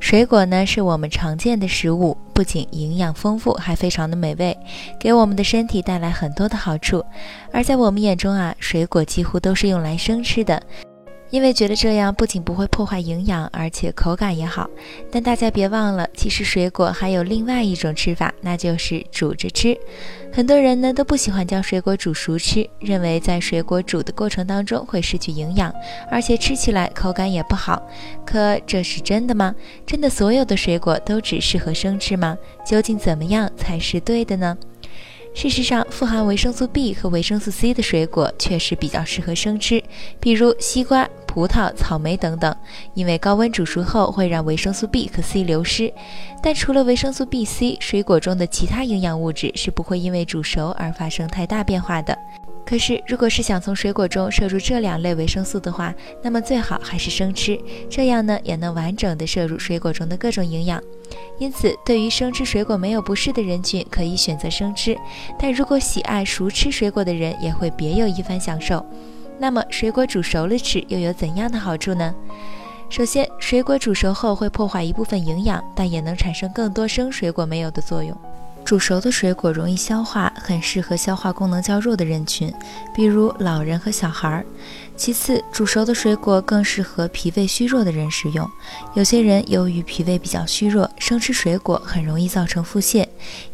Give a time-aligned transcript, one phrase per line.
[0.00, 4.56] 水果呢，是我们常见的食物，不仅营养丰富，还非常的美味，
[4.98, 7.04] 给我们的身体带来很多的好处。
[7.52, 10.62] 而在我们眼中啊，水果几乎都是用来生吃的。
[11.30, 14.68] 因为觉得这样不仅不会破坏营养，而且口感也好。
[15.10, 19.78] 但大家别忘了，其实水果还有另外一种吃法，那就是煮着吃。
[20.32, 25.72] 很多人呢都不喜欢将水果煮熟吃，认为在水果煮的过程当中会失去营养，
[26.10, 27.82] 而且吃起来口感也不好。
[28.24, 29.54] 可这是真的吗？
[29.86, 32.36] 真的所有的水果都只适合生吃吗？
[32.64, 34.56] 究竟怎么样才是对的呢？
[35.34, 39.80] 事实上，富含维生素 B 和维生素 C 的水果确实比较适合生吃，
[40.18, 42.56] 比如西瓜、葡萄、草莓等等，
[42.94, 45.92] 因为高温煮熟后会让维生素 B 和 C 流失。
[46.42, 52.16] 但除了维生素 B、C，水果中的其他营养物质是不会因为煮熟而发生太大变化的。
[52.66, 60.82] 可是，如果是想从水果中摄入这两类维生素的话，那么最好还是生吃，这样呢也能完整的摄入水果中的各种营养。
[61.38, 64.94] 因此，对于生吃水果没有不适的人群，可以选择生吃；
[65.38, 68.84] 但如果喜爱熟吃水果的人，也会别有一番享受。
[69.38, 72.14] 那么，水果煮熟了吃又有怎样的好处呢？
[72.90, 78.16] 首先，水果煮熟后会破坏一部分营养，但也能产生更多生水果没有的作用。
[78.68, 82.52] 煮熟的水果容易消化，很适合消化功能较弱的人群，
[82.94, 84.44] 比如老人和小孩儿。
[84.94, 88.46] 其次，煮熟的水果更适合脾胃虚弱的人食用。
[88.92, 93.06] 有些人由于脾胃比较虚弱，生吃水果很容易造成腹泻，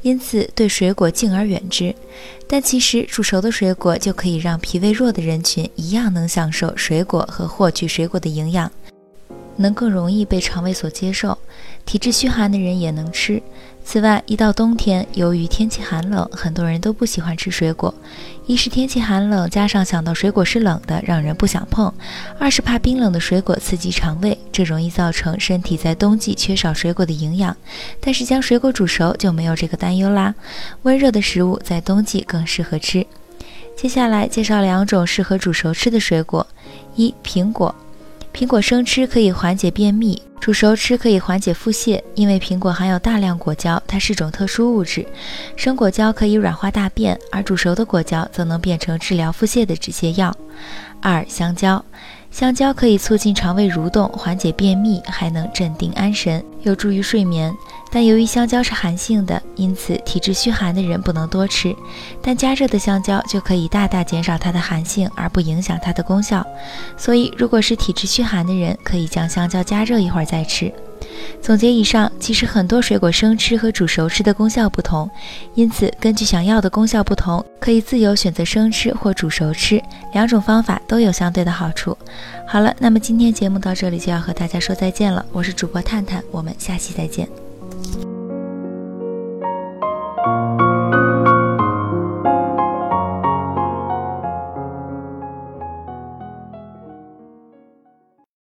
[0.02, 1.94] 因此对水果敬而远之。
[2.48, 8.68] 但其实，煮熟的水果就可以让脾胃弱的人群一样能享受水果和获取水果的营养。
[9.56, 11.36] 能更容易被肠胃所接受，
[11.84, 13.42] 体质虚寒的人也能吃。
[13.86, 17.94] 此外，一到冬天，由于天气寒冷，很多人都不喜欢吃水果。
[18.46, 21.92] 一是天气寒冷，加上想到水果是冷的，让人不想碰；
[22.38, 27.54] 二是怕冰冷的水果刺激肠胃，这容易造成身体在冬季缺少水果的营养。
[28.00, 30.34] 但是将水果煮熟就没有这个担忧啦。
[30.84, 33.06] 温热的食物在冬季更适合吃。
[33.76, 36.46] 接下来介绍两种适合煮熟吃的水果：
[36.96, 37.74] 一、苹果。
[38.34, 42.02] 苹果生吃可以缓解便秘，煮熟吃可以缓解腹泻。
[42.16, 45.06] 因为苹果含有大量果胶，它是种特殊物质，
[45.54, 50.36] 生果胶可以软化大便，而煮熟的果胶则能变成治疗腹泻的止泻药。
[51.00, 51.82] 二、香蕉。
[52.32, 57.54] 香蕉可以促进肠胃蠕动，缓解便秘，还能镇定安神，有助于睡眠。
[57.94, 61.72] 但由于香蕉是寒性的，因此体质虚寒的人不能多吃。
[62.20, 66.44] 但加热的香蕉就可以大大减少它的寒性，而不影响它的功效。
[66.96, 70.72] 所以，如果是体质虚寒的人，可以将香蕉加热一会儿再吃。
[71.40, 75.08] 总结以上，其实很多水果生吃和煮熟吃的功效不同，
[75.54, 79.80] 因此根据想要的功效不同，可以自由选择生吃或煮熟吃，
[80.12, 81.96] 两种方法都有相对的好处。
[82.48, 87.53] 好了，那么今天节目到这里就要和大家说再见了，我是主播探探，我们下期再见。